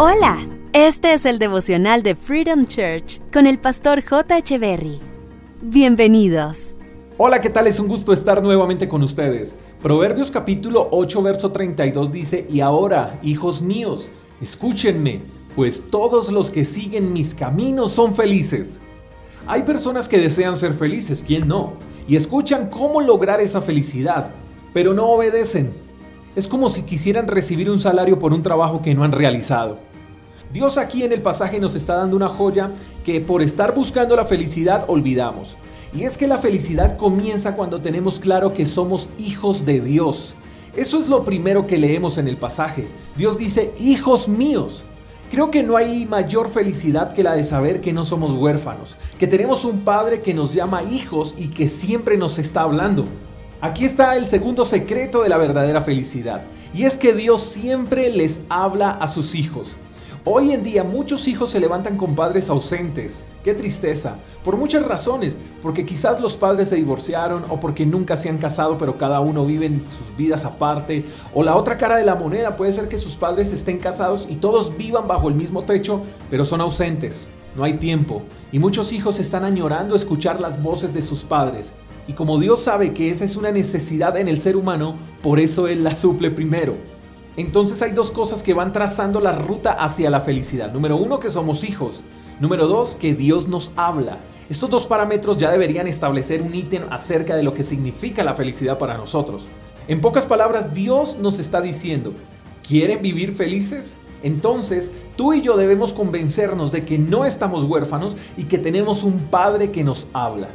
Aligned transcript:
Hola, 0.00 0.38
este 0.74 1.12
es 1.12 1.26
el 1.26 1.40
devocional 1.40 2.04
de 2.04 2.14
Freedom 2.14 2.66
Church 2.66 3.20
con 3.32 3.48
el 3.48 3.58
pastor 3.58 4.04
J. 4.04 4.56
Berry. 4.56 5.00
Bienvenidos. 5.60 6.76
Hola, 7.16 7.40
¿qué 7.40 7.50
tal? 7.50 7.66
Es 7.66 7.80
un 7.80 7.88
gusto 7.88 8.12
estar 8.12 8.40
nuevamente 8.40 8.86
con 8.86 9.02
ustedes. 9.02 9.56
Proverbios 9.82 10.30
capítulo 10.30 10.86
8, 10.92 11.20
verso 11.20 11.50
32 11.50 12.12
dice, 12.12 12.46
y 12.48 12.60
ahora, 12.60 13.18
hijos 13.24 13.60
míos, 13.60 14.08
escúchenme, 14.40 15.20
pues 15.56 15.82
todos 15.90 16.30
los 16.30 16.52
que 16.52 16.64
siguen 16.64 17.12
mis 17.12 17.34
caminos 17.34 17.90
son 17.90 18.14
felices. 18.14 18.78
Hay 19.48 19.64
personas 19.64 20.08
que 20.08 20.18
desean 20.18 20.54
ser 20.54 20.74
felices, 20.74 21.24
¿quién 21.26 21.48
no? 21.48 21.72
Y 22.06 22.14
escuchan 22.14 22.70
cómo 22.70 23.00
lograr 23.00 23.40
esa 23.40 23.60
felicidad, 23.60 24.30
pero 24.72 24.94
no 24.94 25.06
obedecen. 25.08 25.72
Es 26.36 26.46
como 26.46 26.68
si 26.68 26.82
quisieran 26.82 27.26
recibir 27.26 27.68
un 27.68 27.80
salario 27.80 28.20
por 28.20 28.32
un 28.32 28.42
trabajo 28.44 28.80
que 28.80 28.94
no 28.94 29.02
han 29.02 29.10
realizado. 29.10 29.87
Dios 30.52 30.78
aquí 30.78 31.02
en 31.02 31.12
el 31.12 31.20
pasaje 31.20 31.60
nos 31.60 31.74
está 31.74 31.96
dando 31.96 32.16
una 32.16 32.28
joya 32.28 32.70
que 33.04 33.20
por 33.20 33.42
estar 33.42 33.74
buscando 33.74 34.16
la 34.16 34.24
felicidad 34.24 34.86
olvidamos. 34.88 35.58
Y 35.92 36.04
es 36.04 36.16
que 36.16 36.26
la 36.26 36.38
felicidad 36.38 36.96
comienza 36.96 37.54
cuando 37.54 37.82
tenemos 37.82 38.18
claro 38.18 38.54
que 38.54 38.64
somos 38.64 39.10
hijos 39.18 39.66
de 39.66 39.82
Dios. 39.82 40.34
Eso 40.74 40.98
es 41.00 41.08
lo 41.08 41.22
primero 41.22 41.66
que 41.66 41.76
leemos 41.76 42.16
en 42.16 42.28
el 42.28 42.38
pasaje. 42.38 42.88
Dios 43.16 43.36
dice, 43.36 43.74
hijos 43.78 44.26
míos. 44.26 44.84
Creo 45.30 45.50
que 45.50 45.62
no 45.62 45.76
hay 45.76 46.06
mayor 46.06 46.48
felicidad 46.48 47.12
que 47.12 47.22
la 47.22 47.34
de 47.34 47.44
saber 47.44 47.82
que 47.82 47.92
no 47.92 48.04
somos 48.04 48.32
huérfanos, 48.32 48.96
que 49.18 49.26
tenemos 49.26 49.66
un 49.66 49.80
Padre 49.80 50.22
que 50.22 50.32
nos 50.32 50.54
llama 50.54 50.82
hijos 50.82 51.34
y 51.36 51.48
que 51.48 51.68
siempre 51.68 52.16
nos 52.16 52.38
está 52.38 52.62
hablando. 52.62 53.04
Aquí 53.60 53.84
está 53.84 54.16
el 54.16 54.26
segundo 54.26 54.64
secreto 54.64 55.22
de 55.22 55.28
la 55.28 55.36
verdadera 55.36 55.82
felicidad, 55.82 56.44
y 56.72 56.84
es 56.84 56.96
que 56.96 57.12
Dios 57.12 57.42
siempre 57.42 58.08
les 58.10 58.40
habla 58.48 58.90
a 58.92 59.06
sus 59.08 59.34
hijos. 59.34 59.76
Hoy 60.30 60.52
en 60.52 60.62
día 60.62 60.84
muchos 60.84 61.26
hijos 61.26 61.48
se 61.48 61.58
levantan 61.58 61.96
con 61.96 62.14
padres 62.14 62.50
ausentes. 62.50 63.26
Qué 63.42 63.54
tristeza. 63.54 64.16
Por 64.44 64.58
muchas 64.58 64.84
razones. 64.84 65.38
Porque 65.62 65.86
quizás 65.86 66.20
los 66.20 66.36
padres 66.36 66.68
se 66.68 66.76
divorciaron 66.76 67.46
o 67.48 67.58
porque 67.58 67.86
nunca 67.86 68.14
se 68.14 68.28
han 68.28 68.36
casado 68.36 68.76
pero 68.76 68.98
cada 68.98 69.20
uno 69.20 69.46
vive 69.46 69.70
sus 69.88 70.14
vidas 70.18 70.44
aparte. 70.44 71.06
O 71.32 71.42
la 71.42 71.56
otra 71.56 71.78
cara 71.78 71.96
de 71.96 72.04
la 72.04 72.14
moneda 72.14 72.56
puede 72.58 72.74
ser 72.74 72.88
que 72.88 72.98
sus 72.98 73.16
padres 73.16 73.54
estén 73.54 73.78
casados 73.78 74.26
y 74.28 74.34
todos 74.34 74.76
vivan 74.76 75.08
bajo 75.08 75.30
el 75.30 75.34
mismo 75.34 75.62
techo 75.62 76.02
pero 76.28 76.44
son 76.44 76.60
ausentes. 76.60 77.30
No 77.56 77.64
hay 77.64 77.78
tiempo. 77.78 78.20
Y 78.52 78.58
muchos 78.58 78.92
hijos 78.92 79.18
están 79.18 79.46
añorando 79.46 79.94
escuchar 79.94 80.42
las 80.42 80.62
voces 80.62 80.92
de 80.92 81.00
sus 81.00 81.24
padres. 81.24 81.72
Y 82.06 82.12
como 82.12 82.38
Dios 82.38 82.60
sabe 82.60 82.92
que 82.92 83.10
esa 83.10 83.24
es 83.24 83.34
una 83.36 83.50
necesidad 83.50 84.14
en 84.18 84.28
el 84.28 84.38
ser 84.38 84.56
humano, 84.56 84.94
por 85.22 85.40
eso 85.40 85.68
Él 85.68 85.84
la 85.84 85.94
suple 85.94 86.30
primero. 86.30 86.74
Entonces 87.38 87.80
hay 87.82 87.92
dos 87.92 88.10
cosas 88.10 88.42
que 88.42 88.52
van 88.52 88.72
trazando 88.72 89.20
la 89.20 89.30
ruta 89.30 89.70
hacia 89.70 90.10
la 90.10 90.20
felicidad. 90.20 90.72
Número 90.72 90.96
uno, 90.96 91.20
que 91.20 91.30
somos 91.30 91.62
hijos. 91.62 92.02
Número 92.40 92.66
dos, 92.66 92.96
que 92.96 93.14
Dios 93.14 93.46
nos 93.46 93.70
habla. 93.76 94.18
Estos 94.50 94.68
dos 94.68 94.88
parámetros 94.88 95.38
ya 95.38 95.52
deberían 95.52 95.86
establecer 95.86 96.42
un 96.42 96.52
ítem 96.52 96.82
acerca 96.90 97.36
de 97.36 97.44
lo 97.44 97.54
que 97.54 97.62
significa 97.62 98.24
la 98.24 98.34
felicidad 98.34 98.76
para 98.76 98.98
nosotros. 98.98 99.46
En 99.86 100.00
pocas 100.00 100.26
palabras, 100.26 100.74
Dios 100.74 101.16
nos 101.20 101.38
está 101.38 101.60
diciendo, 101.60 102.12
¿quieren 102.66 103.02
vivir 103.02 103.32
felices? 103.36 103.96
Entonces, 104.24 104.90
tú 105.14 105.32
y 105.32 105.40
yo 105.40 105.56
debemos 105.56 105.92
convencernos 105.92 106.72
de 106.72 106.84
que 106.84 106.98
no 106.98 107.24
estamos 107.24 107.62
huérfanos 107.62 108.16
y 108.36 108.46
que 108.46 108.58
tenemos 108.58 109.04
un 109.04 109.16
Padre 109.30 109.70
que 109.70 109.84
nos 109.84 110.08
habla. 110.12 110.48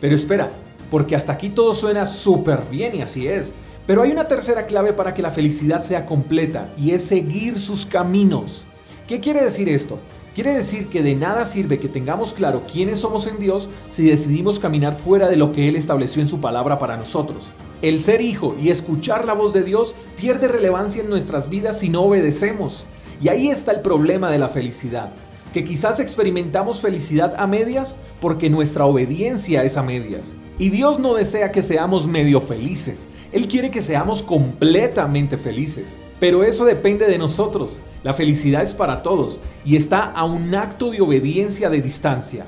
Pero 0.00 0.14
espera, 0.14 0.50
porque 0.92 1.16
hasta 1.16 1.32
aquí 1.32 1.50
todo 1.50 1.74
suena 1.74 2.06
súper 2.06 2.60
bien 2.70 2.94
y 2.94 3.02
así 3.02 3.26
es. 3.26 3.52
Pero 3.90 4.02
hay 4.02 4.12
una 4.12 4.28
tercera 4.28 4.66
clave 4.66 4.92
para 4.92 5.14
que 5.14 5.20
la 5.20 5.32
felicidad 5.32 5.82
sea 5.82 6.06
completa 6.06 6.72
y 6.78 6.92
es 6.92 7.02
seguir 7.02 7.58
sus 7.58 7.84
caminos. 7.84 8.64
¿Qué 9.08 9.18
quiere 9.18 9.42
decir 9.42 9.68
esto? 9.68 9.98
Quiere 10.32 10.54
decir 10.54 10.86
que 10.86 11.02
de 11.02 11.16
nada 11.16 11.44
sirve 11.44 11.80
que 11.80 11.88
tengamos 11.88 12.32
claro 12.32 12.62
quiénes 12.72 13.00
somos 13.00 13.26
en 13.26 13.40
Dios 13.40 13.68
si 13.88 14.04
decidimos 14.04 14.60
caminar 14.60 14.96
fuera 14.96 15.28
de 15.28 15.34
lo 15.34 15.50
que 15.50 15.68
Él 15.68 15.74
estableció 15.74 16.22
en 16.22 16.28
su 16.28 16.40
palabra 16.40 16.78
para 16.78 16.96
nosotros. 16.96 17.50
El 17.82 18.00
ser 18.00 18.20
hijo 18.20 18.54
y 18.62 18.68
escuchar 18.68 19.24
la 19.24 19.34
voz 19.34 19.52
de 19.52 19.64
Dios 19.64 19.96
pierde 20.16 20.46
relevancia 20.46 21.02
en 21.02 21.10
nuestras 21.10 21.50
vidas 21.50 21.80
si 21.80 21.88
no 21.88 22.02
obedecemos. 22.02 22.86
Y 23.20 23.26
ahí 23.26 23.48
está 23.48 23.72
el 23.72 23.80
problema 23.80 24.30
de 24.30 24.38
la 24.38 24.48
felicidad, 24.48 25.10
que 25.52 25.64
quizás 25.64 25.98
experimentamos 25.98 26.80
felicidad 26.80 27.34
a 27.38 27.48
medias 27.48 27.96
porque 28.20 28.50
nuestra 28.50 28.86
obediencia 28.86 29.64
es 29.64 29.76
a 29.76 29.82
medias. 29.82 30.32
Y 30.60 30.68
Dios 30.68 30.98
no 30.98 31.14
desea 31.14 31.50
que 31.52 31.62
seamos 31.62 32.06
medio 32.06 32.38
felices. 32.38 33.08
Él 33.32 33.48
quiere 33.48 33.70
que 33.70 33.80
seamos 33.80 34.22
completamente 34.22 35.38
felices. 35.38 35.96
Pero 36.20 36.44
eso 36.44 36.66
depende 36.66 37.06
de 37.06 37.16
nosotros. 37.16 37.78
La 38.04 38.12
felicidad 38.12 38.60
es 38.60 38.74
para 38.74 39.00
todos 39.00 39.40
y 39.64 39.76
está 39.76 40.04
a 40.04 40.24
un 40.24 40.54
acto 40.54 40.90
de 40.90 41.00
obediencia 41.00 41.70
de 41.70 41.80
distancia. 41.80 42.44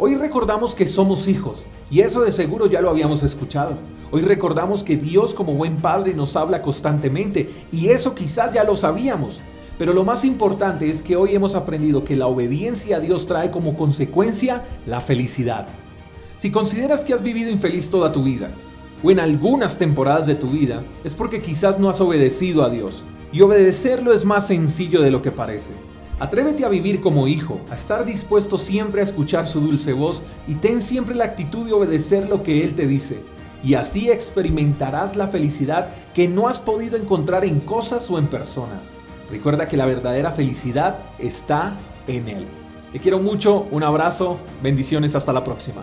Hoy 0.00 0.16
recordamos 0.16 0.74
que 0.74 0.84
somos 0.84 1.28
hijos 1.28 1.64
y 1.92 2.00
eso 2.00 2.22
de 2.22 2.32
seguro 2.32 2.66
ya 2.66 2.80
lo 2.80 2.90
habíamos 2.90 3.22
escuchado. 3.22 3.78
Hoy 4.10 4.22
recordamos 4.22 4.82
que 4.82 4.96
Dios 4.96 5.32
como 5.32 5.54
buen 5.54 5.76
padre 5.76 6.12
nos 6.12 6.34
habla 6.34 6.60
constantemente 6.60 7.48
y 7.70 7.90
eso 7.90 8.16
quizás 8.16 8.52
ya 8.52 8.64
lo 8.64 8.74
sabíamos. 8.74 9.38
Pero 9.78 9.92
lo 9.92 10.02
más 10.02 10.24
importante 10.24 10.90
es 10.90 11.02
que 11.02 11.14
hoy 11.14 11.36
hemos 11.36 11.54
aprendido 11.54 12.02
que 12.02 12.16
la 12.16 12.26
obediencia 12.26 12.96
a 12.96 13.00
Dios 13.00 13.28
trae 13.28 13.52
como 13.52 13.76
consecuencia 13.76 14.64
la 14.88 15.00
felicidad. 15.00 15.68
Si 16.36 16.50
consideras 16.50 17.04
que 17.04 17.14
has 17.14 17.22
vivido 17.22 17.50
infeliz 17.50 17.88
toda 17.88 18.12
tu 18.12 18.22
vida, 18.22 18.50
o 19.02 19.10
en 19.10 19.20
algunas 19.20 19.78
temporadas 19.78 20.26
de 20.26 20.34
tu 20.34 20.48
vida, 20.48 20.82
es 21.04 21.14
porque 21.14 21.42
quizás 21.42 21.78
no 21.78 21.88
has 21.88 22.00
obedecido 22.00 22.64
a 22.64 22.70
Dios. 22.70 23.04
Y 23.32 23.40
obedecerlo 23.42 24.12
es 24.12 24.24
más 24.24 24.46
sencillo 24.46 25.00
de 25.02 25.10
lo 25.10 25.22
que 25.22 25.30
parece. 25.30 25.72
Atrévete 26.18 26.64
a 26.64 26.68
vivir 26.68 27.00
como 27.00 27.28
hijo, 27.28 27.60
a 27.70 27.74
estar 27.74 28.04
dispuesto 28.04 28.56
siempre 28.56 29.00
a 29.00 29.04
escuchar 29.04 29.46
su 29.46 29.60
dulce 29.60 29.92
voz 29.92 30.22
y 30.46 30.54
ten 30.54 30.80
siempre 30.80 31.14
la 31.14 31.24
actitud 31.24 31.66
de 31.66 31.72
obedecer 31.72 32.28
lo 32.28 32.42
que 32.42 32.62
Él 32.62 32.74
te 32.74 32.86
dice. 32.86 33.18
Y 33.64 33.74
así 33.74 34.10
experimentarás 34.10 35.16
la 35.16 35.28
felicidad 35.28 35.88
que 36.14 36.28
no 36.28 36.48
has 36.48 36.60
podido 36.60 36.96
encontrar 36.96 37.44
en 37.44 37.60
cosas 37.60 38.10
o 38.10 38.18
en 38.18 38.26
personas. 38.26 38.94
Recuerda 39.30 39.66
que 39.66 39.76
la 39.76 39.86
verdadera 39.86 40.30
felicidad 40.30 40.98
está 41.18 41.76
en 42.06 42.28
Él. 42.28 42.46
Te 42.92 43.00
quiero 43.00 43.18
mucho, 43.18 43.66
un 43.70 43.82
abrazo, 43.82 44.38
bendiciones, 44.62 45.14
hasta 45.14 45.32
la 45.32 45.42
próxima. 45.42 45.82